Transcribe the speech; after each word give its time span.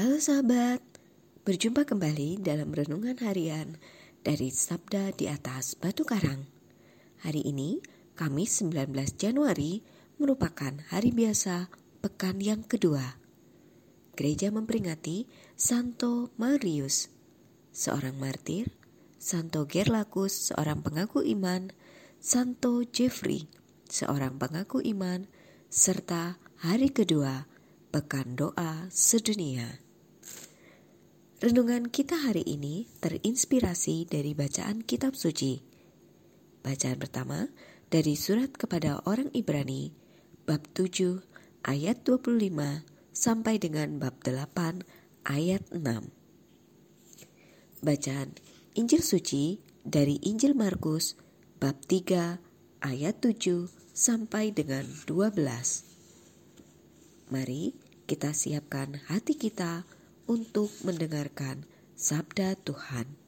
Halo 0.00 0.16
sahabat, 0.16 0.80
berjumpa 1.44 1.84
kembali 1.84 2.40
dalam 2.40 2.72
renungan 2.72 3.20
harian 3.20 3.76
dari 4.24 4.48
Sabda 4.48 5.12
di 5.12 5.28
atas 5.28 5.76
Batu 5.76 6.08
Karang. 6.08 6.48
Hari 7.20 7.44
ini, 7.44 7.84
Kamis 8.16 8.64
19 8.64 8.96
Januari, 9.20 9.84
merupakan 10.16 10.72
hari 10.88 11.12
biasa 11.12 11.68
pekan 12.00 12.40
yang 12.40 12.64
kedua. 12.64 13.20
Gereja 14.16 14.48
memperingati 14.48 15.28
Santo 15.52 16.32
Marius, 16.40 17.12
seorang 17.68 18.16
martir, 18.16 18.72
Santo 19.20 19.68
Gerlacus, 19.68 20.48
seorang 20.48 20.80
pengaku 20.80 21.28
iman, 21.28 21.76
Santo 22.16 22.88
Jeffrey, 22.88 23.52
seorang 23.84 24.40
pengaku 24.40 24.80
iman, 24.96 25.28
serta 25.68 26.40
hari 26.64 26.88
kedua 26.88 27.44
Pekan 27.92 28.32
Doa 28.40 28.88
Sedunia. 28.88 29.89
Renungan 31.40 31.88
kita 31.88 32.20
hari 32.20 32.44
ini 32.44 32.84
terinspirasi 33.00 34.04
dari 34.04 34.36
bacaan 34.36 34.84
kitab 34.84 35.16
suci. 35.16 35.56
Bacaan 36.60 37.00
pertama 37.00 37.48
dari 37.88 38.12
surat 38.12 38.52
kepada 38.52 39.00
orang 39.08 39.32
Ibrani 39.32 39.88
bab 40.44 40.68
7 40.76 41.24
ayat 41.64 42.04
25 42.04 42.44
sampai 43.16 43.56
dengan 43.56 43.96
bab 43.96 44.20
8 44.20 44.84
ayat 45.32 45.64
6. 45.72 46.12
Bacaan 47.88 48.36
Injil 48.76 49.00
suci 49.00 49.64
dari 49.80 50.20
Injil 50.20 50.52
Markus 50.52 51.16
bab 51.56 51.80
3 51.88 52.36
ayat 52.84 53.16
7 53.16 53.64
sampai 53.96 54.52
dengan 54.52 54.84
12. 55.08 55.40
Mari 57.32 57.72
kita 58.04 58.36
siapkan 58.36 59.00
hati 59.08 59.40
kita 59.40 59.88
untuk 60.30 60.70
mendengarkan 60.86 61.66
sabda 61.98 62.54
Tuhan. 62.62 63.18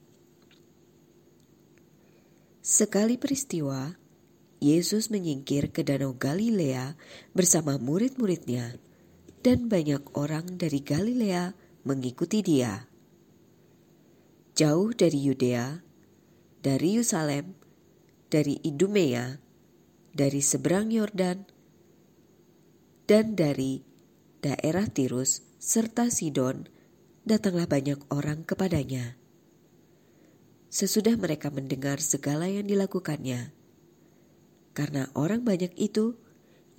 Sekali 2.62 3.18
peristiwa, 3.18 3.98
Yesus 4.62 5.10
menyingkir 5.10 5.74
ke 5.74 5.82
Danau 5.82 6.14
Galilea 6.14 6.94
bersama 7.34 7.74
murid-muridnya, 7.82 8.78
dan 9.42 9.66
banyak 9.66 10.14
orang 10.14 10.54
dari 10.54 10.78
Galilea 10.78 11.58
mengikuti 11.82 12.46
Dia. 12.46 12.86
Jauh 14.54 14.94
dari 14.94 15.18
Yudea, 15.26 15.82
dari 16.62 16.94
Yerusalem, 16.94 17.58
dari 18.30 18.62
Idumea, 18.62 19.42
dari 20.14 20.38
seberang 20.38 20.94
Yordan, 20.94 21.50
dan 23.10 23.34
dari 23.34 23.82
daerah 24.38 24.86
Tirus, 24.86 25.42
serta 25.58 26.06
Sidon, 26.06 26.70
datanglah 27.22 27.70
banyak 27.70 27.98
orang 28.10 28.42
kepadanya. 28.42 29.14
Sesudah 30.72 31.14
mereka 31.20 31.52
mendengar 31.52 32.00
segala 32.00 32.48
yang 32.48 32.64
dilakukannya, 32.64 33.52
karena 34.72 35.12
orang 35.12 35.44
banyak 35.44 35.76
itu, 35.76 36.16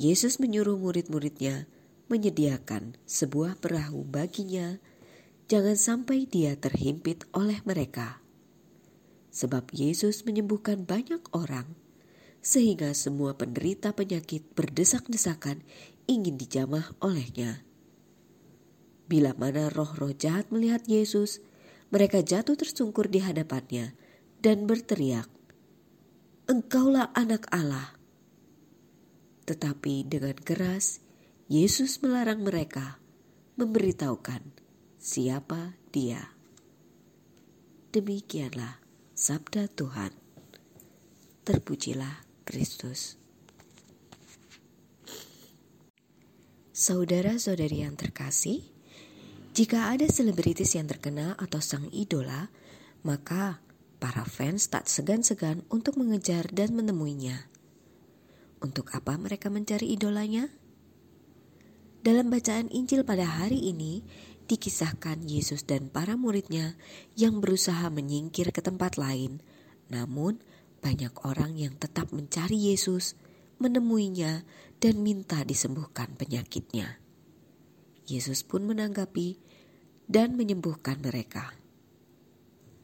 Yesus 0.02 0.41
menyuruh 0.41 0.81
murid-muridnya 0.81 1.69
menyediakan 2.09 2.97
sebuah 3.05 3.61
perahu 3.61 4.02
baginya, 4.03 4.81
jangan 5.45 5.77
sampai 5.77 6.25
dia 6.25 6.58
terhimpit 6.58 7.30
oleh 7.38 7.61
mereka. 7.64 8.19
Sebab 9.33 9.69
Yesus 9.73 10.25
menyembuhkan 10.25 10.86
banyak 10.86 11.21
orang, 11.33 11.73
sehingga 12.41 12.91
semua 12.97 13.38
penderita 13.38 13.94
penyakit 13.94 14.45
berdesak-desakan 14.58 15.61
ingin 16.09 16.38
dijamah 16.38 16.94
olehnya. 16.99 17.61
Bila 19.14 19.38
mana 19.38 19.69
roh-roh 19.69 20.09
jahat 20.09 20.50
melihat 20.50 20.89
Yesus, 20.89 21.38
mereka 21.94 22.25
jatuh 22.25 22.58
tersungkur 22.58 23.14
di 23.14 23.22
hadapannya 23.22 23.94
dan 24.42 24.66
berteriak, 24.66 25.30
"Engkaulah 26.50 27.14
Anak 27.14 27.45
Allah!" 27.54 27.93
Tetapi 29.45 30.10
dengan 30.10 30.33
keras, 30.42 30.98
Yesus 31.45 32.02
melarang 32.02 32.42
mereka 32.42 32.98
memberitahukan 33.61 34.42
siapa 34.98 35.77
Dia. 35.93 36.33
Demikianlah 37.93 38.82
sabda 39.14 39.70
Tuhan. 39.70 40.10
Terpujilah 41.45 42.26
Kristus. 42.49 43.21
Saudara-saudari 46.73 47.86
yang 47.86 47.93
terkasih, 47.93 48.73
jika 49.53 49.93
ada 49.93 50.09
selebritis 50.09 50.73
yang 50.73 50.89
terkenal 50.89 51.37
atau 51.37 51.61
sang 51.61 51.86
idola, 51.93 52.49
maka 53.05 53.61
para 54.02 54.25
fans 54.25 54.65
tak 54.65 54.89
segan-segan 54.89 55.61
untuk 55.69 55.93
mengejar 56.02 56.49
dan 56.49 56.73
menemuinya. 56.73 57.45
Untuk 58.65 58.89
apa 58.97 59.13
mereka 59.13 59.53
mencari 59.53 59.93
idolanya? 59.93 60.49
Dalam 62.02 62.33
bacaan 62.33 62.73
Injil 62.73 63.05
pada 63.05 63.30
hari 63.30 63.69
ini, 63.69 64.02
dikisahkan 64.49 65.21
Yesus 65.21 65.69
dan 65.69 65.93
para 65.93 66.17
muridnya 66.17 66.73
yang 67.13 67.37
berusaha 67.37 67.93
menyingkir 67.93 68.49
ke 68.49 68.65
tempat 68.65 68.97
lain, 68.97 69.37
namun 69.86 70.42
banyak 70.81 71.13
orang 71.30 71.53
yang 71.61 71.77
tetap 71.77 72.09
mencari 72.09 72.73
Yesus 72.73 73.13
menemuinya 73.61 74.42
dan 74.81 75.05
minta 75.05 75.45
disembuhkan 75.45 76.09
penyakitnya. 76.17 77.02
Yesus 78.08 78.43
pun 78.43 78.67
menanggapi 78.67 79.39
dan 80.08 80.36
menyembuhkan 80.36 80.99
mereka. 80.99 81.55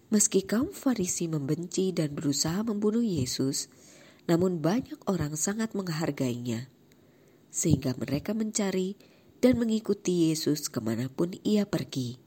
Meski 0.09 0.41
kaum 0.41 0.73
Farisi 0.73 1.29
membenci 1.29 1.93
dan 1.93 2.17
berusaha 2.17 2.65
membunuh 2.65 3.05
Yesus, 3.05 3.69
namun 4.25 4.57
banyak 4.57 4.97
orang 5.05 5.37
sangat 5.37 5.77
menghargainya, 5.77 6.65
sehingga 7.53 7.93
mereka 7.93 8.33
mencari 8.33 8.97
dan 9.37 9.61
mengikuti 9.61 10.33
Yesus 10.33 10.67
ke 10.67 10.81
mana 10.81 11.07
pun 11.13 11.37
ia 11.45 11.69
pergi. 11.69 12.17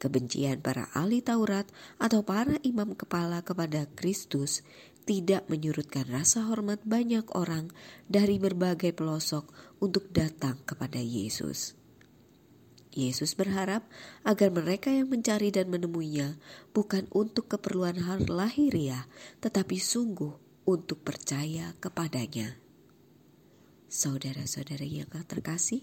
Kebencian 0.00 0.64
para 0.64 0.88
ahli 0.96 1.20
Taurat 1.20 1.68
atau 2.00 2.24
para 2.24 2.56
imam 2.64 2.96
kepala 2.96 3.44
kepada 3.44 3.84
Kristus 3.92 4.64
tidak 5.04 5.44
menyurutkan 5.52 6.08
rasa 6.08 6.48
hormat 6.48 6.80
banyak 6.88 7.28
orang 7.36 7.68
dari 8.08 8.40
berbagai 8.40 8.96
pelosok 8.96 9.52
untuk 9.84 10.08
datang 10.08 10.56
kepada 10.64 10.96
Yesus. 10.96 11.79
Yesus 12.90 13.38
berharap 13.38 13.86
agar 14.26 14.50
mereka 14.50 14.90
yang 14.90 15.06
mencari 15.06 15.54
dan 15.54 15.70
menemuinya 15.70 16.34
bukan 16.74 17.06
untuk 17.14 17.46
keperluan 17.46 18.02
hal 18.02 18.26
lahiriah, 18.26 19.06
tetapi 19.38 19.78
sungguh 19.78 20.34
untuk 20.66 21.02
percaya 21.06 21.74
kepadanya. 21.78 22.58
Saudara-saudara 23.90 24.86
yang 24.86 25.10
terkasih, 25.26 25.82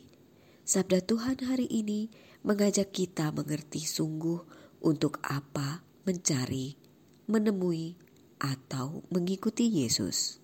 sabda 0.63 1.03
Tuhan 1.03 1.43
hari 1.43 1.67
ini 1.67 2.11
mengajak 2.43 2.95
kita 2.95 3.31
mengerti 3.35 3.83
sungguh 3.83 4.39
untuk 4.83 5.19
apa 5.23 5.83
mencari, 6.07 6.79
menemui, 7.27 7.99
atau 8.39 9.03
mengikuti 9.11 9.67
Yesus? 9.67 10.39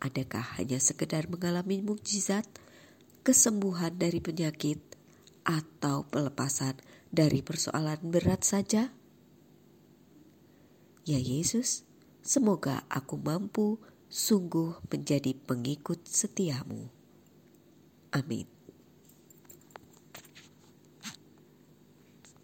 Adakah 0.00 0.58
hanya 0.58 0.80
sekedar 0.80 1.28
mengalami 1.28 1.84
mukjizat, 1.84 2.48
kesembuhan 3.20 3.94
dari 3.94 4.18
penyakit, 4.18 4.80
atau 5.50 6.06
pelepasan 6.06 6.78
dari 7.10 7.42
persoalan 7.42 7.98
berat 8.06 8.46
saja? 8.46 8.94
Ya 11.02 11.18
Yesus, 11.18 11.82
semoga 12.22 12.86
aku 12.86 13.18
mampu 13.18 13.82
sungguh 14.06 14.78
menjadi 14.86 15.34
pengikut 15.34 16.06
setiamu. 16.06 16.86
Amin. 18.14 18.59